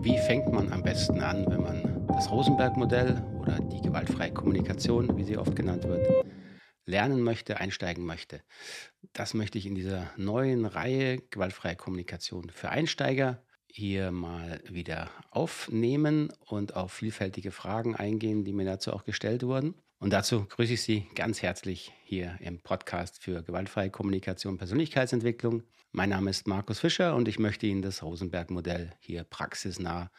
Wie 0.00 0.16
fängt 0.16 0.52
man 0.52 0.72
am 0.72 0.82
besten 0.82 1.20
an, 1.20 1.44
wenn 1.48 1.60
man 1.60 2.06
das 2.06 2.30
Rosenberg-Modell 2.30 3.20
oder 3.40 3.58
die 3.58 3.80
gewaltfreie 3.80 4.32
Kommunikation, 4.32 5.16
wie 5.16 5.24
sie 5.24 5.36
oft 5.36 5.56
genannt 5.56 5.84
wird, 5.84 6.24
lernen 6.86 7.20
möchte, 7.20 7.58
einsteigen 7.58 8.04
möchte? 8.04 8.42
Das 9.12 9.34
möchte 9.34 9.58
ich 9.58 9.66
in 9.66 9.74
dieser 9.74 10.10
neuen 10.16 10.66
Reihe 10.66 11.18
gewaltfreie 11.30 11.74
Kommunikation 11.74 12.50
für 12.50 12.68
Einsteiger 12.68 13.42
hier 13.66 14.12
mal 14.12 14.62
wieder 14.70 15.10
aufnehmen 15.30 16.32
und 16.46 16.76
auf 16.76 16.92
vielfältige 16.92 17.50
Fragen 17.50 17.96
eingehen, 17.96 18.44
die 18.44 18.52
mir 18.52 18.64
dazu 18.64 18.92
auch 18.92 19.04
gestellt 19.04 19.42
wurden. 19.42 19.74
Und 20.00 20.12
dazu 20.12 20.44
grüße 20.44 20.74
ich 20.74 20.82
Sie 20.82 21.08
ganz 21.16 21.42
herzlich 21.42 21.92
hier 22.04 22.36
im 22.40 22.60
Podcast 22.60 23.20
für 23.20 23.42
gewaltfreie 23.42 23.90
Kommunikation 23.90 24.52
und 24.52 24.58
Persönlichkeitsentwicklung. 24.58 25.64
Mein 25.90 26.10
Name 26.10 26.30
ist 26.30 26.46
Markus 26.46 26.78
Fischer 26.78 27.16
und 27.16 27.26
ich 27.26 27.40
möchte 27.40 27.66
Ihnen 27.66 27.82
das 27.82 28.02
Rosenberg-Modell 28.04 28.92
hier 29.00 29.24
praxisnah 29.24 30.12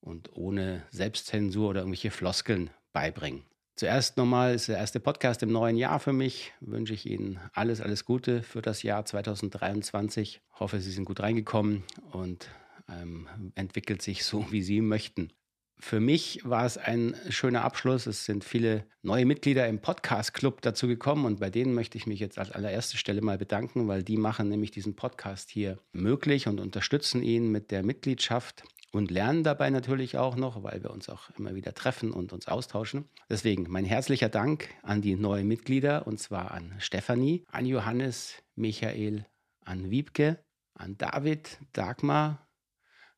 und 0.00 0.30
ohne 0.36 0.84
Selbstzensur 0.90 1.70
oder 1.70 1.80
irgendwelche 1.80 2.12
Floskeln 2.12 2.70
beibringen. 2.92 3.42
Zuerst 3.74 4.16
nochmal 4.16 4.54
ist 4.54 4.68
der 4.68 4.78
erste 4.78 5.00
Podcast 5.00 5.42
im 5.42 5.50
neuen 5.50 5.76
Jahr 5.76 5.98
für 5.98 6.12
mich. 6.12 6.52
Wünsche 6.60 6.94
ich 6.94 7.04
Ihnen 7.04 7.40
alles, 7.52 7.80
alles 7.80 8.04
Gute 8.04 8.44
für 8.44 8.62
das 8.62 8.84
Jahr 8.84 9.04
2023. 9.04 10.40
Hoffe, 10.60 10.80
Sie 10.80 10.92
sind 10.92 11.04
gut 11.04 11.20
reingekommen 11.20 11.82
und 12.12 12.48
ähm, 12.88 13.28
entwickelt 13.56 14.02
sich 14.02 14.24
so, 14.24 14.50
wie 14.52 14.62
Sie 14.62 14.80
möchten. 14.80 15.32
Für 15.78 16.00
mich 16.00 16.40
war 16.44 16.64
es 16.64 16.78
ein 16.78 17.14
schöner 17.28 17.62
Abschluss. 17.62 18.06
Es 18.06 18.24
sind 18.24 18.44
viele 18.44 18.86
neue 19.02 19.26
Mitglieder 19.26 19.68
im 19.68 19.80
Podcast-Club 19.80 20.62
dazu 20.62 20.88
gekommen 20.88 21.26
und 21.26 21.38
bei 21.38 21.50
denen 21.50 21.74
möchte 21.74 21.98
ich 21.98 22.06
mich 22.06 22.18
jetzt 22.18 22.38
als 22.38 22.50
allererste 22.50 22.96
Stelle 22.96 23.20
mal 23.20 23.36
bedanken, 23.36 23.86
weil 23.86 24.02
die 24.02 24.16
machen 24.16 24.48
nämlich 24.48 24.70
diesen 24.70 24.96
Podcast 24.96 25.50
hier 25.50 25.78
möglich 25.92 26.48
und 26.48 26.60
unterstützen 26.60 27.22
ihn 27.22 27.52
mit 27.52 27.70
der 27.70 27.82
Mitgliedschaft 27.82 28.64
und 28.90 29.10
lernen 29.10 29.44
dabei 29.44 29.68
natürlich 29.68 30.16
auch 30.16 30.34
noch, 30.34 30.62
weil 30.62 30.82
wir 30.82 30.90
uns 30.90 31.10
auch 31.10 31.28
immer 31.38 31.54
wieder 31.54 31.74
treffen 31.74 32.10
und 32.10 32.32
uns 32.32 32.48
austauschen. 32.48 33.08
Deswegen 33.28 33.66
mein 33.68 33.84
herzlicher 33.84 34.30
Dank 34.30 34.70
an 34.82 35.02
die 35.02 35.14
neuen 35.14 35.46
Mitglieder 35.46 36.06
und 36.06 36.18
zwar 36.18 36.52
an 36.52 36.74
Stefanie, 36.78 37.44
an 37.48 37.66
Johannes, 37.66 38.42
Michael, 38.54 39.26
an 39.64 39.90
Wiebke, 39.90 40.38
an 40.72 40.96
David, 40.96 41.58
Dagmar, 41.72 42.48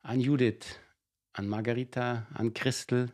an 0.01 0.19
Judith, 0.19 0.79
an 1.33 1.47
Margarita, 1.47 2.27
an 2.33 2.53
Christel, 2.53 3.11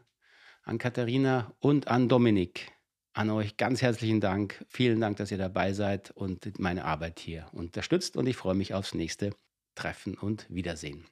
an 0.63 0.77
Katharina 0.77 1.53
und 1.59 1.87
an 1.87 2.09
Dominik. 2.09 2.71
An 3.13 3.29
euch 3.29 3.55
ganz 3.55 3.81
herzlichen 3.81 4.19
Dank. 4.19 4.65
Vielen 4.67 4.99
Dank, 4.99 5.17
dass 5.17 5.31
ihr 5.31 5.37
dabei 5.37 5.71
seid 5.71 6.11
und 6.11 6.59
meine 6.59 6.83
Arbeit 6.83 7.19
hier 7.19 7.47
unterstützt. 7.53 8.17
Und 8.17 8.27
ich 8.27 8.35
freue 8.35 8.55
mich 8.55 8.73
aufs 8.73 8.93
nächste 8.93 9.31
Treffen 9.75 10.17
und 10.17 10.45
Wiedersehen. 10.49 11.05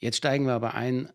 Jetzt 0.00 0.16
steigen 0.16 0.46
wir 0.46 0.54
aber 0.54 0.74
ein, 0.74 1.12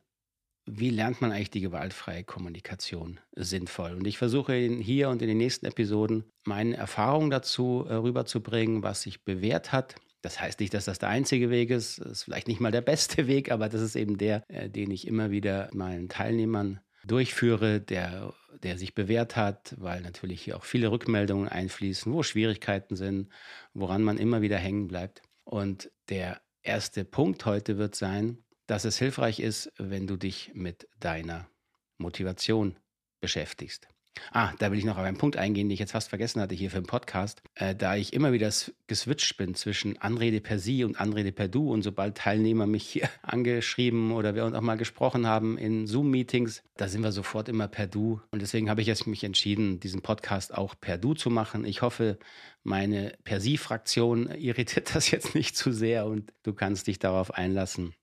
wie 0.69 0.89
lernt 0.89 1.21
man 1.21 1.31
eigentlich 1.31 1.49
die 1.49 1.61
gewaltfreie 1.61 2.23
Kommunikation 2.23 3.19
sinnvoll? 3.35 3.93
Und 3.93 4.05
ich 4.05 4.17
versuche 4.17 4.53
hier 4.53 5.09
und 5.09 5.21
in 5.21 5.29
den 5.29 5.37
nächsten 5.37 5.65
Episoden 5.65 6.25
meine 6.45 6.75
Erfahrungen 6.75 7.29
dazu 7.29 7.85
äh, 7.87 7.93
rüberzubringen, 7.93 8.83
was 8.83 9.01
sich 9.01 9.23
bewährt 9.23 9.71
hat, 9.71 9.95
das 10.21 10.39
heißt 10.39 10.59
nicht, 10.59 10.73
dass 10.73 10.85
das 10.85 10.99
der 10.99 11.09
einzige 11.09 11.49
Weg 11.49 11.69
ist. 11.69 11.99
Das 11.99 12.11
ist 12.11 12.23
vielleicht 12.23 12.47
nicht 12.47 12.59
mal 12.59 12.71
der 12.71 12.81
beste 12.81 13.27
Weg, 13.27 13.51
aber 13.51 13.69
das 13.69 13.81
ist 13.81 13.95
eben 13.95 14.17
der, 14.17 14.43
äh, 14.49 14.69
den 14.69 14.91
ich 14.91 15.07
immer 15.07 15.31
wieder 15.31 15.69
meinen 15.73 16.09
Teilnehmern 16.09 16.79
durchführe, 17.05 17.79
der, 17.79 18.33
der 18.63 18.77
sich 18.77 18.93
bewährt 18.93 19.35
hat, 19.35 19.75
weil 19.77 20.01
natürlich 20.01 20.41
hier 20.41 20.57
auch 20.57 20.65
viele 20.65 20.91
Rückmeldungen 20.91 21.47
einfließen, 21.47 22.11
wo 22.11 22.23
Schwierigkeiten 22.23 22.95
sind, 22.95 23.29
woran 23.73 24.03
man 24.03 24.17
immer 24.17 24.41
wieder 24.41 24.57
hängen 24.57 24.87
bleibt. 24.87 25.21
Und 25.43 25.91
der 26.09 26.41
erste 26.63 27.05
Punkt 27.05 27.45
heute 27.45 27.77
wird 27.77 27.95
sein, 27.95 28.43
dass 28.65 28.83
es 28.83 28.97
hilfreich 28.97 29.39
ist, 29.39 29.71
wenn 29.77 30.07
du 30.07 30.17
dich 30.17 30.51
mit 30.53 30.89
deiner 30.99 31.49
Motivation 31.97 32.77
beschäftigst. 33.21 33.87
Ah, 34.31 34.53
da 34.59 34.71
will 34.71 34.77
ich 34.77 34.85
noch 34.85 34.97
auf 34.97 35.03
einen 35.03 35.17
Punkt 35.17 35.37
eingehen, 35.37 35.67
den 35.67 35.73
ich 35.73 35.79
jetzt 35.79 35.91
fast 35.91 36.09
vergessen 36.09 36.41
hatte 36.41 36.55
hier 36.55 36.69
für 36.69 36.79
den 36.79 36.85
Podcast. 36.85 37.41
Äh, 37.55 37.75
da 37.75 37.95
ich 37.95 38.13
immer 38.13 38.31
wieder 38.31 38.51
geswitcht 38.87 39.37
bin 39.37 39.55
zwischen 39.55 39.97
Anrede 39.97 40.41
per 40.41 40.59
Sie 40.59 40.83
und 40.83 40.99
Anrede 40.99 41.31
per 41.31 41.47
Du 41.47 41.71
und 41.71 41.81
sobald 41.81 42.17
Teilnehmer 42.17 42.67
mich 42.67 42.87
hier 42.87 43.09
angeschrieben 43.21 44.11
oder 44.11 44.35
wir 44.35 44.45
uns 44.45 44.55
auch 44.55 44.61
mal 44.61 44.77
gesprochen 44.77 45.27
haben 45.27 45.57
in 45.57 45.87
Zoom-Meetings, 45.87 46.63
da 46.75 46.87
sind 46.87 47.03
wir 47.03 47.11
sofort 47.11 47.49
immer 47.49 47.67
per 47.67 47.87
Du. 47.87 48.21
Und 48.31 48.41
deswegen 48.41 48.69
habe 48.69 48.81
ich 48.81 48.87
jetzt 48.87 49.07
mich 49.07 49.23
entschieden, 49.23 49.79
diesen 49.79 50.01
Podcast 50.01 50.53
auch 50.53 50.75
per 50.79 50.97
Du 50.97 51.13
zu 51.13 51.29
machen. 51.29 51.65
Ich 51.65 51.81
hoffe, 51.81 52.17
meine 52.63 53.13
per 53.23 53.39
Sie-Fraktion 53.39 54.29
irritiert 54.35 54.95
das 54.95 55.11
jetzt 55.11 55.35
nicht 55.35 55.55
zu 55.55 55.71
sehr 55.71 56.05
und 56.05 56.33
du 56.43 56.53
kannst 56.53 56.87
dich 56.87 56.99
darauf 56.99 57.31
einlassen. 57.31 57.93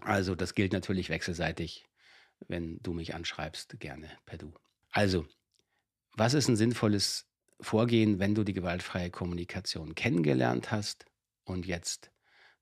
Also, 0.00 0.34
das 0.34 0.54
gilt 0.54 0.72
natürlich 0.72 1.08
wechselseitig. 1.08 1.86
Wenn 2.48 2.78
du 2.82 2.92
mich 2.92 3.14
anschreibst, 3.14 3.78
gerne 3.78 4.10
per 4.26 4.38
Du. 4.38 4.52
Also, 4.94 5.26
was 6.16 6.34
ist 6.34 6.48
ein 6.48 6.56
sinnvolles 6.56 7.26
Vorgehen, 7.60 8.20
wenn 8.20 8.34
du 8.34 8.44
die 8.44 8.52
gewaltfreie 8.52 9.10
Kommunikation 9.10 9.96
kennengelernt 9.96 10.70
hast 10.70 11.04
und 11.44 11.66
jetzt 11.66 12.12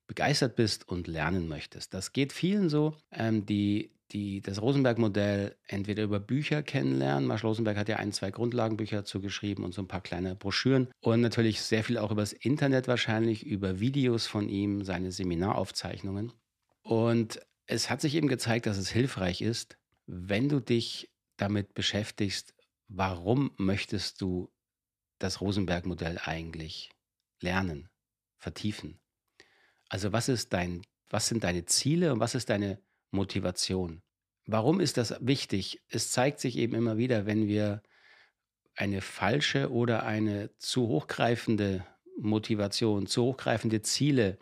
begeistert 0.07 0.57
bist 0.57 0.89
und 0.89 1.07
lernen 1.07 1.47
möchtest? 1.47 1.93
Das 1.93 2.13
geht 2.13 2.33
vielen 2.33 2.71
so, 2.71 2.97
ähm, 3.11 3.45
die, 3.45 3.93
die 4.13 4.41
das 4.41 4.63
Rosenberg-Modell 4.63 5.57
entweder 5.67 6.05
über 6.05 6.21
Bücher 6.21 6.63
kennenlernen. 6.63 7.27
Marshall 7.27 7.49
Rosenberg 7.49 7.77
hat 7.77 7.91
ja 7.91 7.97
ein, 7.97 8.13
zwei 8.13 8.31
Grundlagenbücher 8.31 8.97
dazu 8.97 9.21
geschrieben 9.21 9.63
und 9.63 9.75
so 9.75 9.83
ein 9.83 9.89
paar 9.89 10.01
kleine 10.01 10.35
Broschüren. 10.35 10.89
Und 11.01 11.21
natürlich 11.21 11.61
sehr 11.61 11.85
viel 11.85 11.99
auch 11.99 12.13
übers 12.13 12.33
Internet 12.33 12.89
wahrscheinlich, 12.89 13.45
über 13.47 13.79
Videos 13.79 14.27
von 14.27 14.49
ihm, 14.49 14.85
seine 14.85 15.13
Seminaraufzeichnungen. 15.13 16.33
Und 16.81 17.41
es 17.67 17.91
hat 17.91 18.01
sich 18.01 18.15
eben 18.15 18.29
gezeigt, 18.29 18.65
dass 18.65 18.79
es 18.79 18.89
hilfreich 18.89 19.43
ist, 19.43 19.77
wenn 20.07 20.49
du 20.49 20.61
dich 20.61 21.12
damit 21.43 21.75
beschäftigst, 21.75 22.55
warum 22.87 23.51
möchtest 23.57 24.21
du 24.21 24.53
das 25.19 25.41
Rosenberg-Modell 25.41 26.21
eigentlich 26.25 26.91
lernen, 27.41 27.89
vertiefen? 28.39 29.01
Also 29.89 30.13
was 30.13 30.29
ist 30.29 30.53
dein, 30.53 30.83
was 31.11 31.27
sind 31.27 31.43
deine 31.43 31.65
Ziele 31.65 32.13
und 32.13 32.21
was 32.21 32.37
ist 32.37 32.49
deine 32.49 32.81
Motivation? 33.11 34.03
Warum 34.47 34.79
ist 34.79 34.97
das 34.97 35.17
wichtig? 35.21 35.83
Es 35.89 36.13
zeigt 36.13 36.39
sich 36.39 36.57
eben 36.57 36.75
immer 36.75 36.97
wieder, 36.97 37.27
wenn 37.27 37.49
wir 37.49 37.83
eine 38.77 39.01
falsche 39.01 39.71
oder 39.71 40.05
eine 40.05 40.57
zu 40.59 40.87
hochgreifende 40.87 41.85
Motivation, 42.19 43.07
zu 43.09 43.25
hochgreifende 43.25 43.83
Ziele 43.83 44.39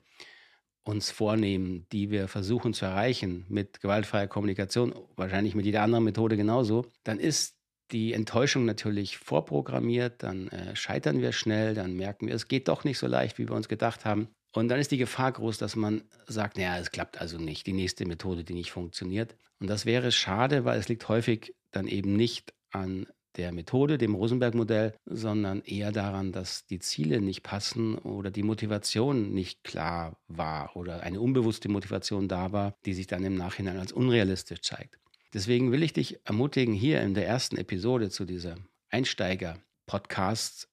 uns 0.82 1.10
vornehmen, 1.10 1.86
die 1.92 2.10
wir 2.10 2.28
versuchen 2.28 2.72
zu 2.72 2.86
erreichen 2.86 3.44
mit 3.48 3.80
gewaltfreier 3.80 4.26
Kommunikation, 4.26 4.94
wahrscheinlich 5.16 5.54
mit 5.54 5.66
jeder 5.66 5.82
anderen 5.82 6.04
Methode 6.04 6.36
genauso, 6.36 6.86
dann 7.04 7.18
ist 7.18 7.56
die 7.92 8.12
Enttäuschung 8.12 8.64
natürlich 8.64 9.18
vorprogrammiert, 9.18 10.22
dann 10.22 10.48
äh, 10.48 10.76
scheitern 10.76 11.20
wir 11.20 11.32
schnell, 11.32 11.74
dann 11.74 11.94
merken 11.94 12.28
wir, 12.28 12.34
es 12.34 12.48
geht 12.48 12.68
doch 12.68 12.84
nicht 12.84 12.98
so 12.98 13.06
leicht, 13.06 13.38
wie 13.38 13.48
wir 13.48 13.56
uns 13.56 13.68
gedacht 13.68 14.04
haben. 14.04 14.28
Und 14.52 14.68
dann 14.68 14.80
ist 14.80 14.90
die 14.90 14.96
Gefahr 14.96 15.32
groß, 15.32 15.58
dass 15.58 15.76
man 15.76 16.02
sagt, 16.26 16.56
naja, 16.56 16.78
es 16.78 16.90
klappt 16.90 17.20
also 17.20 17.38
nicht, 17.38 17.66
die 17.66 17.72
nächste 17.72 18.06
Methode, 18.06 18.44
die 18.44 18.54
nicht 18.54 18.72
funktioniert. 18.72 19.36
Und 19.60 19.68
das 19.68 19.86
wäre 19.86 20.10
schade, 20.12 20.64
weil 20.64 20.78
es 20.78 20.88
liegt 20.88 21.08
häufig 21.08 21.54
dann 21.70 21.86
eben 21.86 22.14
nicht 22.14 22.52
an 22.72 23.06
der 23.36 23.52
Methode, 23.52 23.98
dem 23.98 24.14
Rosenberg-Modell, 24.14 24.94
sondern 25.06 25.62
eher 25.62 25.92
daran, 25.92 26.32
dass 26.32 26.66
die 26.66 26.78
Ziele 26.78 27.20
nicht 27.20 27.42
passen 27.42 27.96
oder 27.98 28.30
die 28.30 28.42
Motivation 28.42 29.32
nicht 29.32 29.64
klar 29.64 30.20
war 30.26 30.76
oder 30.76 31.02
eine 31.02 31.20
unbewusste 31.20 31.68
Motivation 31.68 32.28
da 32.28 32.52
war, 32.52 32.74
die 32.84 32.94
sich 32.94 33.06
dann 33.06 33.24
im 33.24 33.36
Nachhinein 33.36 33.78
als 33.78 33.92
unrealistisch 33.92 34.62
zeigt. 34.62 34.98
Deswegen 35.32 35.70
will 35.70 35.82
ich 35.82 35.92
dich 35.92 36.18
ermutigen, 36.26 36.74
hier 36.74 37.00
in 37.02 37.14
der 37.14 37.26
ersten 37.26 37.56
Episode 37.56 38.10
zu 38.10 38.24
dieser 38.24 38.56
Einsteiger-Podcast 38.88 40.68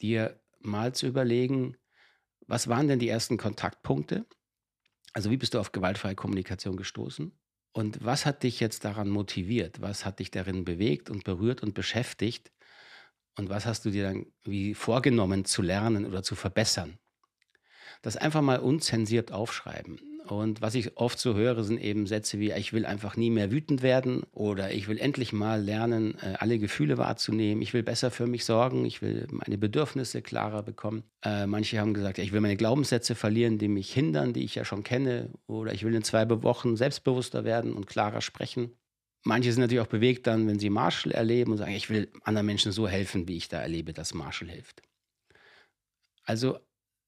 dir 0.00 0.40
mal 0.60 0.94
zu 0.94 1.06
überlegen, 1.06 1.76
was 2.46 2.68
waren 2.68 2.86
denn 2.86 3.00
die 3.00 3.08
ersten 3.08 3.36
Kontaktpunkte? 3.36 4.24
Also 5.12 5.30
wie 5.30 5.36
bist 5.36 5.54
du 5.54 5.58
auf 5.58 5.72
gewaltfreie 5.72 6.14
Kommunikation 6.14 6.76
gestoßen? 6.76 7.32
Und 7.76 8.02
was 8.02 8.24
hat 8.24 8.42
dich 8.42 8.58
jetzt 8.58 8.86
daran 8.86 9.10
motiviert? 9.10 9.82
Was 9.82 10.06
hat 10.06 10.20
dich 10.20 10.30
darin 10.30 10.64
bewegt 10.64 11.10
und 11.10 11.24
berührt 11.24 11.62
und 11.62 11.74
beschäftigt? 11.74 12.50
Und 13.36 13.50
was 13.50 13.66
hast 13.66 13.84
du 13.84 13.90
dir 13.90 14.04
dann 14.04 14.24
wie 14.44 14.72
vorgenommen 14.72 15.44
zu 15.44 15.60
lernen 15.60 16.06
oder 16.06 16.22
zu 16.22 16.36
verbessern? 16.36 16.98
Das 18.00 18.16
einfach 18.16 18.40
mal 18.40 18.60
unzensiert 18.60 19.30
aufschreiben. 19.30 20.00
Und 20.28 20.60
was 20.60 20.74
ich 20.74 20.96
oft 20.96 21.18
so 21.18 21.34
höre, 21.34 21.62
sind 21.62 21.80
eben 21.80 22.06
Sätze 22.06 22.40
wie, 22.40 22.50
ich 22.52 22.72
will 22.72 22.84
einfach 22.84 23.16
nie 23.16 23.30
mehr 23.30 23.52
wütend 23.52 23.82
werden 23.82 24.24
oder 24.32 24.72
ich 24.72 24.88
will 24.88 24.98
endlich 24.98 25.32
mal 25.32 25.62
lernen, 25.62 26.16
äh, 26.20 26.34
alle 26.38 26.58
Gefühle 26.58 26.98
wahrzunehmen. 26.98 27.62
Ich 27.62 27.72
will 27.72 27.84
besser 27.84 28.10
für 28.10 28.26
mich 28.26 28.44
sorgen. 28.44 28.84
Ich 28.84 29.02
will 29.02 29.28
meine 29.30 29.56
Bedürfnisse 29.56 30.22
klarer 30.22 30.62
bekommen. 30.62 31.04
Äh, 31.24 31.46
manche 31.46 31.78
haben 31.78 31.94
gesagt, 31.94 32.18
ich 32.18 32.32
will 32.32 32.40
meine 32.40 32.56
Glaubenssätze 32.56 33.14
verlieren, 33.14 33.58
die 33.58 33.68
mich 33.68 33.92
hindern, 33.92 34.32
die 34.32 34.44
ich 34.44 34.56
ja 34.56 34.64
schon 34.64 34.82
kenne. 34.82 35.30
Oder 35.46 35.72
ich 35.72 35.84
will 35.84 35.94
in 35.94 36.02
zwei 36.02 36.28
Wochen 36.28 36.76
selbstbewusster 36.76 37.44
werden 37.44 37.72
und 37.72 37.86
klarer 37.86 38.20
sprechen. 38.20 38.72
Manche 39.22 39.52
sind 39.52 39.60
natürlich 39.60 39.82
auch 39.82 39.86
bewegt 39.86 40.26
dann, 40.26 40.46
wenn 40.48 40.58
sie 40.58 40.70
Marshall 40.70 41.12
erleben 41.12 41.52
und 41.52 41.58
sagen, 41.58 41.72
ich 41.72 41.88
will 41.88 42.10
anderen 42.22 42.46
Menschen 42.46 42.72
so 42.72 42.88
helfen, 42.88 43.28
wie 43.28 43.36
ich 43.36 43.48
da 43.48 43.60
erlebe, 43.60 43.92
dass 43.92 44.14
Marshall 44.14 44.48
hilft. 44.48 44.82
Also 46.24 46.58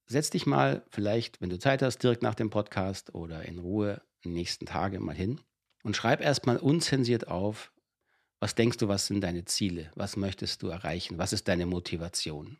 setz 0.09 0.31
dich 0.31 0.47
mal 0.47 0.85
vielleicht, 0.91 1.41
wenn 1.41 1.51
du 1.51 1.59
Zeit 1.59 1.83
hast, 1.83 1.99
direkt 1.99 2.23
nach 2.23 2.35
dem 2.35 2.51
Podcast 2.51 3.15
oder 3.15 3.45
in 3.45 3.59
Ruhe 3.59 4.03
nächsten 4.25 4.67
Tage 4.67 4.99
mal 5.01 5.15
hin 5.15 5.41
und 5.83 5.97
schreib 5.97 6.21
erstmal 6.21 6.57
unzensiert 6.57 7.29
auf, 7.29 7.73
was 8.41 8.55
denkst 8.55 8.79
du, 8.79 8.89
was 8.89 9.07
sind 9.07 9.21
deine 9.21 9.45
Ziele? 9.45 9.91
Was 9.95 10.17
möchtest 10.17 10.63
du 10.63 10.69
erreichen? 10.69 11.19
Was 11.19 11.33
ist 11.33 11.49
deine 11.49 11.67
Motivation? 11.67 12.59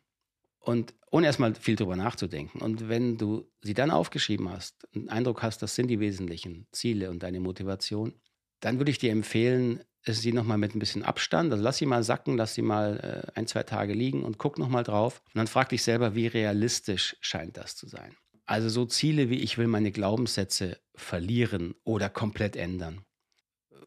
Und 0.59 0.93
ohne 1.09 1.27
erstmal 1.27 1.55
viel 1.55 1.77
drüber 1.77 1.95
nachzudenken. 1.95 2.61
Und 2.61 2.89
wenn 2.89 3.17
du 3.17 3.49
sie 3.61 3.73
dann 3.73 3.91
aufgeschrieben 3.91 4.49
hast, 4.49 4.87
einen 4.93 5.09
Eindruck 5.09 5.41
hast, 5.41 5.61
das 5.61 5.75
sind 5.75 5.87
die 5.87 6.01
wesentlichen 6.01 6.67
Ziele 6.71 7.09
und 7.09 7.23
deine 7.23 7.39
Motivation, 7.39 8.13
dann 8.59 8.77
würde 8.77 8.91
ich 8.91 8.97
dir 8.97 9.11
empfehlen, 9.11 9.81
sie 10.05 10.33
nochmal 10.33 10.57
mit 10.57 10.75
ein 10.75 10.79
bisschen 10.79 11.03
Abstand, 11.03 11.51
also 11.51 11.63
lass 11.63 11.77
sie 11.77 11.85
mal 11.85 12.03
sacken, 12.03 12.37
lass 12.37 12.53
sie 12.53 12.61
mal 12.61 13.25
äh, 13.27 13.39
ein, 13.39 13.47
zwei 13.47 13.63
Tage 13.63 13.93
liegen 13.93 14.23
und 14.23 14.37
guck 14.37 14.57
nochmal 14.57 14.83
drauf. 14.83 15.21
Und 15.27 15.37
dann 15.37 15.47
frag 15.47 15.69
dich 15.69 15.83
selber, 15.83 16.15
wie 16.15 16.27
realistisch 16.27 17.17
scheint 17.21 17.57
das 17.57 17.75
zu 17.75 17.87
sein. 17.87 18.15
Also 18.45 18.69
so 18.69 18.85
Ziele 18.85 19.29
wie 19.29 19.39
ich 19.39 19.57
will 19.57 19.67
meine 19.67 19.91
Glaubenssätze 19.91 20.79
verlieren 20.95 21.75
oder 21.83 22.09
komplett 22.09 22.55
ändern 22.55 23.05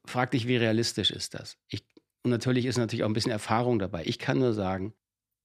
frag 0.04 0.30
dich, 0.32 0.46
wie 0.46 0.56
realistisch 0.56 1.10
ist 1.10 1.34
das? 1.34 1.58
Ich, 1.68 1.84
und 2.22 2.30
natürlich 2.30 2.66
ist 2.66 2.78
natürlich 2.78 3.04
auch 3.04 3.08
ein 3.08 3.14
bisschen 3.14 3.32
Erfahrung 3.32 3.78
dabei. 3.78 4.04
Ich 4.04 4.18
kann 4.18 4.38
nur 4.38 4.52
sagen, 4.52 4.94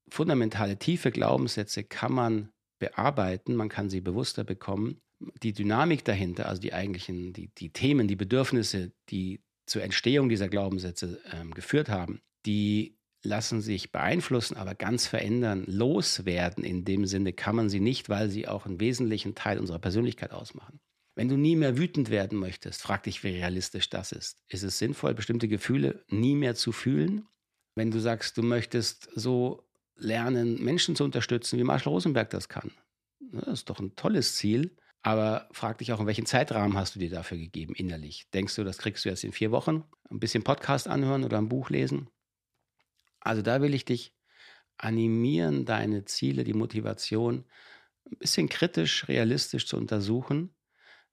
fundamentale, 0.10 0.78
tiefe 0.78 1.12
Glaubenssätze 1.12 1.84
kann 1.84 2.14
man 2.14 2.52
bearbeiten, 2.80 3.56
man 3.56 3.70
kann 3.70 3.90
sie 3.90 4.02
bewusster 4.02 4.44
bekommen. 4.44 5.02
Die 5.42 5.54
Dynamik 5.54 6.06
dahinter, 6.06 6.48
also 6.48 6.62
die 6.62 6.74
eigentlichen, 6.74 7.34
die, 7.34 7.50
die 7.56 7.72
Themen, 7.72 8.08
die 8.08 8.16
Bedürfnisse, 8.16 8.94
die 9.10 9.42
zur 9.68 9.84
Entstehung 9.84 10.30
dieser 10.30 10.50
Glaubenssätze 10.50 11.22
ähm, 11.32 11.54
geführt 11.54 11.90
haben, 11.90 12.22
die 12.46 12.98
lassen 13.24 13.62
sich 13.62 13.92
beeinflussen, 13.92 14.58
aber 14.58 14.74
ganz 14.74 15.06
verändern, 15.06 15.66
loswerden. 15.68 16.64
In 16.64 16.86
dem 16.86 17.06
Sinne 17.06 17.34
kann 17.34 17.56
man 17.56 17.70
sie 17.70 17.80
nicht, 17.80 18.10
weil 18.10 18.30
sie 18.30 18.48
auch 18.48 18.66
einen 18.66 18.80
wesentlichen 18.80 19.36
Teil 19.36 19.60
unserer 19.60 19.80
Persönlichkeit 19.80 20.32
ausmachen. 20.32 20.80
Wenn 21.16 21.30
du 21.30 21.36
nie 21.36 21.56
mehr 21.56 21.78
wütend 21.78 22.10
werden 22.10 22.38
möchtest, 22.38 22.82
frag 22.82 23.04
dich, 23.04 23.24
wie 23.24 23.30
realistisch 23.30 23.90
das 23.90 24.12
ist. 24.12 24.44
Ist 24.50 24.64
es 24.64 24.78
sinnvoll, 24.78 25.14
bestimmte 25.16 25.48
Gefühle 25.48 26.04
nie 26.10 26.36
mehr 26.36 26.56
zu 26.56 26.72
fühlen? 26.72 27.26
Wenn 27.76 27.92
du 27.92 28.00
sagst, 28.00 28.38
du 28.38 28.44
möchtest 28.44 29.10
so 29.16 29.68
lernen, 29.96 30.64
Menschen 30.64 30.96
zu 30.96 31.04
unterstützen, 31.04 31.58
wie 31.58 31.64
Marshall 31.64 31.94
Rosenberg 31.94 32.30
das 32.30 32.50
kann, 32.50 32.72
das 33.20 33.48
ist 33.48 33.70
doch 33.70 33.80
ein 33.80 33.96
tolles 33.96 34.36
Ziel. 34.36 34.78
Aber 35.08 35.48
frag 35.52 35.78
dich 35.78 35.94
auch, 35.94 36.00
in 36.00 36.08
welchen 36.08 36.26
Zeitrahmen 36.26 36.78
hast 36.78 36.96
du 36.96 37.00
dir 37.00 37.10
dafür 37.10 37.38
gegeben, 37.38 37.74
innerlich? 37.76 38.30
Denkst 38.34 38.56
du, 38.56 38.64
das 38.64 38.78
kriegst 38.78 39.06
du 39.06 39.10
jetzt 39.10 39.24
in 39.24 39.32
vier 39.32 39.52
Wochen? 39.52 39.84
Ein 40.10 40.20
bisschen 40.20 40.44
Podcast 40.44 40.88
anhören 40.88 41.24
oder 41.24 41.38
ein 41.38 41.50
Buch 41.50 41.70
lesen? 41.70 42.10
Also 43.22 43.42
da 43.42 43.62
will 43.62 43.74
ich 43.74 43.86
dich 43.86 44.14
animieren, 44.78 45.66
deine 45.66 46.06
Ziele, 46.06 46.44
die 46.44 46.54
Motivation 46.54 47.46
ein 48.12 48.18
bisschen 48.18 48.50
kritisch, 48.50 49.08
realistisch 49.08 49.66
zu 49.66 49.78
untersuchen 49.78 50.54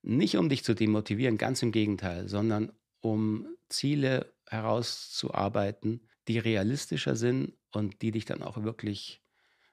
nicht 0.05 0.37
um 0.37 0.49
dich 0.49 0.65
zu 0.65 0.75
demotivieren, 0.75 1.39
ganz 1.39 1.63
im 1.63 1.73
Gegenteil, 1.73 2.29
sondern 2.29 2.73
um 3.01 3.47
Ziele 3.69 4.35
herauszuarbeiten, 4.47 6.07
die 6.29 6.39
realistischer 6.39 7.17
sind 7.17 7.55
und 7.73 8.03
die 8.03 8.11
dich 8.11 8.27
dann 8.27 8.43
auch 8.43 8.63
wirklich 8.63 9.23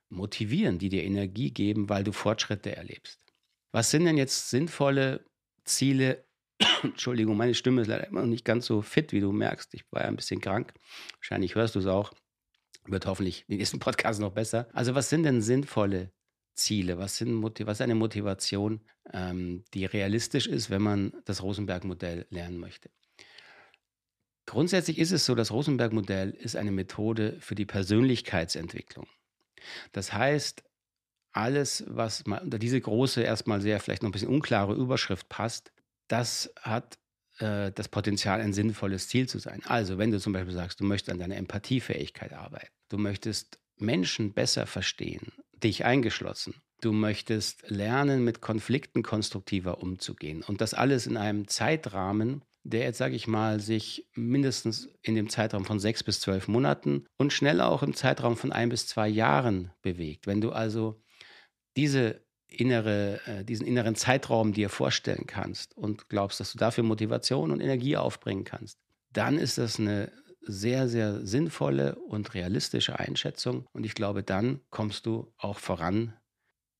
motivieren, 0.09 0.79
die 0.79 0.89
dir 0.89 1.03
Energie 1.03 1.51
geben, 1.51 1.89
weil 1.89 2.03
du 2.03 2.13
Fortschritte 2.13 2.75
erlebst. 2.75 3.30
Was 3.71 3.91
sind 3.91 4.06
denn 4.06 4.18
jetzt 4.18 4.50
sinnvolle 4.50 5.25
Ziele? 5.63 6.25
Entschuldigung, 6.83 7.38
meine 7.38 7.53
Stimme 7.53 7.81
ist 7.81 7.88
leider 7.88 8.07
immer 8.07 8.21
noch 8.21 8.27
nicht 8.27 8.45
ganz 8.45 8.65
so 8.65 8.81
fit, 8.81 9.13
wie 9.13 9.21
du 9.21 9.31
merkst. 9.31 9.73
Ich 9.73 9.83
war 9.91 10.01
ja 10.01 10.07
ein 10.07 10.15
bisschen 10.15 10.41
krank. 10.41 10.73
Wahrscheinlich 11.18 11.56
hörst 11.56 11.75
du 11.75 11.79
es 11.79 11.88
auch. 11.88 12.13
Wird 12.85 13.06
hoffentlich 13.06 13.45
den 13.47 13.57
nächsten 13.57 13.79
Podcast 13.79 14.19
noch 14.19 14.31
besser. 14.31 14.68
Also 14.73 14.95
was 14.95 15.09
sind 15.09 15.23
denn 15.23 15.41
sinnvolle 15.41 16.12
Ziele? 16.53 16.97
Was, 16.97 17.18
sind, 17.18 17.44
was 17.44 17.77
ist 17.77 17.81
eine 17.81 17.95
Motivation, 17.95 18.81
ähm, 19.13 19.63
die 19.74 19.85
realistisch 19.85 20.47
ist, 20.47 20.69
wenn 20.69 20.81
man 20.81 21.13
das 21.25 21.44
Rosenberg-Modell 21.44 22.25
lernen 22.29 22.57
möchte? 22.57 22.89
Grundsätzlich 24.45 24.97
ist 24.97 25.12
es 25.12 25.25
so, 25.25 25.35
das 25.35 25.51
Rosenberg-Modell 25.51 26.31
ist 26.31 26.56
eine 26.56 26.71
Methode 26.71 27.38
für 27.39 27.56
die 27.56 27.65
Persönlichkeitsentwicklung. 27.65 29.07
Das 29.91 30.12
heißt, 30.13 30.63
alles, 31.33 31.83
was 31.87 32.25
mal 32.25 32.39
unter 32.39 32.59
diese 32.59 32.79
große, 32.79 33.21
erstmal 33.21 33.61
sehr 33.61 33.79
vielleicht 33.79 34.03
noch 34.03 34.09
ein 34.09 34.13
bisschen 34.13 34.29
unklare 34.29 34.73
Überschrift 34.73 35.29
passt, 35.29 35.71
das 36.07 36.53
hat 36.61 36.97
äh, 37.39 37.71
das 37.71 37.87
Potenzial, 37.87 38.41
ein 38.41 38.53
sinnvolles 38.53 39.07
Ziel 39.07 39.27
zu 39.27 39.39
sein. 39.39 39.61
Also, 39.65 39.97
wenn 39.97 40.11
du 40.11 40.19
zum 40.19 40.33
Beispiel 40.33 40.53
sagst, 40.53 40.79
du 40.79 40.85
möchtest 40.85 41.11
an 41.11 41.19
deiner 41.19 41.37
Empathiefähigkeit 41.37 42.33
arbeiten, 42.33 42.71
du 42.89 42.97
möchtest 42.97 43.59
Menschen 43.77 44.33
besser 44.33 44.67
verstehen, 44.67 45.31
dich 45.53 45.85
eingeschlossen. 45.85 46.55
Du 46.81 46.91
möchtest 46.91 47.69
lernen, 47.69 48.23
mit 48.23 48.41
Konflikten 48.41 49.03
konstruktiver 49.03 49.81
umzugehen. 49.81 50.43
Und 50.43 50.61
das 50.61 50.73
alles 50.73 51.05
in 51.05 51.15
einem 51.15 51.47
Zeitrahmen, 51.47 52.43
der 52.63 52.81
jetzt, 52.81 52.97
sage 52.97 53.15
ich 53.15 53.27
mal, 53.27 53.59
sich 53.59 54.07
mindestens 54.13 54.89
in 55.01 55.15
dem 55.15 55.29
Zeitraum 55.29 55.65
von 55.65 55.79
sechs 55.79 56.03
bis 56.03 56.19
zwölf 56.19 56.47
Monaten 56.47 57.05
und 57.17 57.33
schneller 57.33 57.69
auch 57.69 57.83
im 57.83 57.93
Zeitraum 57.95 58.35
von 58.35 58.51
ein 58.51 58.69
bis 58.69 58.87
zwei 58.87 59.07
Jahren 59.07 59.71
bewegt. 59.81 60.27
Wenn 60.27 60.41
du 60.41 60.51
also 60.51 61.01
diese 61.75 62.21
innere, 62.47 63.19
äh, 63.25 63.44
diesen 63.45 63.65
inneren 63.65 63.95
Zeitraum 63.95 64.53
dir 64.53 64.69
vorstellen 64.69 65.25
kannst 65.25 65.75
und 65.77 66.09
glaubst, 66.09 66.39
dass 66.39 66.51
du 66.51 66.57
dafür 66.57 66.83
Motivation 66.83 67.51
und 67.51 67.62
Energie 67.62 67.97
aufbringen 67.97 68.44
kannst, 68.44 68.77
dann 69.13 69.38
ist 69.38 69.57
das 69.57 69.79
eine 69.79 70.12
sehr, 70.41 70.89
sehr 70.89 71.25
sinnvolle 71.25 71.95
und 71.95 72.33
realistische 72.33 73.00
Einschätzung. 73.00 73.68
Und 73.73 73.85
ich 73.85 73.94
glaube, 73.94 74.23
dann 74.23 74.59
kommst 74.69 75.06
du 75.06 75.31
auch 75.38 75.59
voran, 75.59 76.13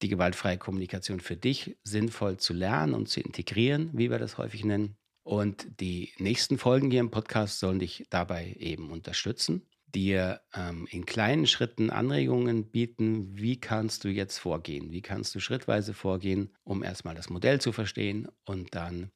die 0.02 0.10
gewaltfreie 0.10 0.58
Kommunikation 0.58 1.20
für 1.20 1.38
dich 1.38 1.78
sinnvoll 1.84 2.38
zu 2.38 2.54
lernen 2.54 2.94
und 2.94 3.08
zu 3.08 3.20
integrieren, 3.20 3.92
wie 3.94 4.10
wir 4.10 4.18
das 4.18 4.38
häufig 4.38 4.66
nennen. 4.66 4.98
Und 5.24 5.80
die 5.80 6.12
nächsten 6.18 6.58
Folgen 6.58 6.90
hier 6.90 7.00
im 7.00 7.12
Podcast 7.12 7.60
sollen 7.60 7.78
dich 7.78 8.08
dabei 8.10 8.56
eben 8.58 8.90
unterstützen, 8.90 9.68
dir 9.92 10.42
ähm, 10.54 10.88
in 10.90 11.06
kleinen 11.06 11.48
Schritten 11.48 11.90
Anregungen 11.90 12.72
bieten, 12.72 13.38
wie 13.38 13.60
kannst 13.60 14.04
du 14.04 14.10
jetzt 14.10 14.38
vorgehen, 14.38 14.92
wie 14.92 15.02
kannst 15.02 15.36
du 15.36 15.40
schrittweise 15.40 15.94
vorgehen, 15.94 16.56
um 16.64 16.84
erstmal 16.84 17.16
das 17.16 17.30
Modell 17.30 17.62
zu 17.62 17.72
verstehen 17.72 18.28
und 18.46 18.76
dann 18.76 19.12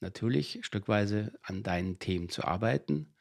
natürlich 0.00 0.60
stückweise 0.62 1.32
an 1.42 1.62
deinen 1.62 1.98
Themen 1.98 2.28
zu 2.28 2.44
arbeiten 2.44 3.16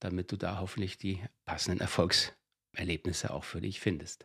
damit 0.00 0.32
du 0.32 0.36
da 0.36 0.60
hoffentlich 0.60 0.98
die 0.98 1.22
passenden 1.44 1.80
Erfolgserlebnisse 1.80 3.32
auch 3.32 3.44
für 3.44 3.60
dich 3.60 3.80
findest. 3.80 4.24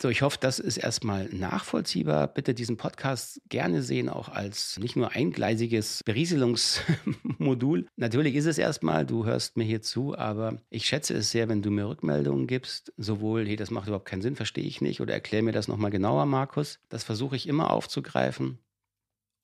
So, 0.00 0.10
ich 0.10 0.20
hoffe, 0.20 0.36
das 0.38 0.58
ist 0.58 0.76
erstmal 0.76 1.24
nachvollziehbar. 1.32 2.28
Bitte 2.28 2.52
diesen 2.52 2.76
Podcast 2.76 3.40
gerne 3.48 3.82
sehen, 3.82 4.10
auch 4.10 4.28
als 4.28 4.78
nicht 4.78 4.94
nur 4.94 5.12
eingleisiges 5.12 6.02
Berieselungsmodul. 6.04 7.86
Natürlich 7.96 8.34
ist 8.34 8.44
es 8.44 8.58
erstmal, 8.58 9.06
du 9.06 9.24
hörst 9.24 9.56
mir 9.56 9.64
hier 9.64 9.80
zu, 9.80 10.14
aber 10.14 10.60
ich 10.68 10.84
schätze 10.84 11.14
es 11.14 11.30
sehr, 11.30 11.48
wenn 11.48 11.62
du 11.62 11.70
mir 11.70 11.88
Rückmeldungen 11.88 12.46
gibst. 12.46 12.92
Sowohl, 12.98 13.46
hey, 13.46 13.56
das 13.56 13.70
macht 13.70 13.86
überhaupt 13.86 14.04
keinen 14.04 14.20
Sinn, 14.20 14.36
verstehe 14.36 14.64
ich 14.64 14.82
nicht, 14.82 15.00
oder 15.00 15.14
erklär 15.14 15.42
mir 15.42 15.52
das 15.52 15.66
nochmal 15.66 15.90
genauer, 15.90 16.26
Markus. 16.26 16.78
Das 16.90 17.02
versuche 17.02 17.36
ich 17.36 17.48
immer 17.48 17.70
aufzugreifen. 17.70 18.58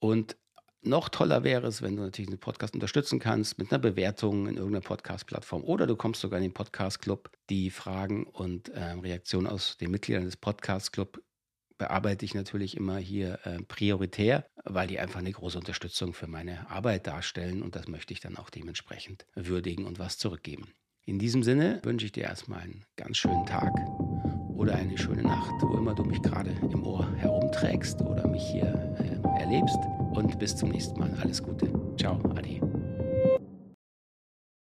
Und 0.00 0.36
noch 0.84 1.08
toller 1.08 1.44
wäre 1.44 1.66
es, 1.66 1.80
wenn 1.80 1.96
du 1.96 2.02
natürlich 2.02 2.30
den 2.30 2.40
Podcast 2.40 2.74
unterstützen 2.74 3.18
kannst 3.18 3.58
mit 3.58 3.72
einer 3.72 3.78
Bewertung 3.78 4.48
in 4.48 4.56
irgendeiner 4.56 4.84
Podcast-Plattform 4.84 5.62
oder 5.62 5.86
du 5.86 5.96
kommst 5.96 6.20
sogar 6.20 6.38
in 6.38 6.44
den 6.44 6.54
Podcast-Club. 6.54 7.30
Die 7.50 7.70
Fragen 7.70 8.24
und 8.24 8.68
äh, 8.70 8.82
Reaktionen 8.82 9.46
aus 9.46 9.76
den 9.76 9.90
Mitgliedern 9.92 10.24
des 10.24 10.36
Podcast-Club 10.36 11.22
bearbeite 11.78 12.24
ich 12.24 12.34
natürlich 12.34 12.76
immer 12.76 12.98
hier 12.98 13.38
äh, 13.44 13.62
prioritär, 13.62 14.46
weil 14.64 14.88
die 14.88 14.98
einfach 14.98 15.20
eine 15.20 15.32
große 15.32 15.58
Unterstützung 15.58 16.14
für 16.14 16.26
meine 16.26 16.68
Arbeit 16.70 17.06
darstellen 17.06 17.62
und 17.62 17.76
das 17.76 17.88
möchte 17.88 18.12
ich 18.12 18.20
dann 18.20 18.36
auch 18.36 18.50
dementsprechend 18.50 19.26
würdigen 19.34 19.86
und 19.86 19.98
was 19.98 20.18
zurückgeben. 20.18 20.72
In 21.04 21.18
diesem 21.18 21.42
Sinne 21.42 21.80
wünsche 21.82 22.06
ich 22.06 22.12
dir 22.12 22.24
erstmal 22.24 22.60
einen 22.60 22.84
ganz 22.96 23.18
schönen 23.18 23.46
Tag 23.46 23.72
oder 24.54 24.74
eine 24.74 24.96
schöne 24.96 25.22
Nacht, 25.22 25.52
wo 25.60 25.76
immer 25.76 25.94
du 25.94 26.04
mich 26.04 26.22
gerade 26.22 26.50
im 26.70 26.84
Ohr 26.84 27.12
herumträgst 27.16 28.00
oder 28.00 28.28
mich 28.28 28.42
hier 28.42 28.96
äh, 28.98 29.40
erlebst 29.40 29.78
und 30.12 30.38
bis 30.38 30.56
zum 30.56 30.70
nächsten 30.70 30.98
Mal. 30.98 31.10
Alles 31.22 31.42
Gute. 31.42 31.68
Ciao, 31.98 32.18
Adi. 32.36 32.60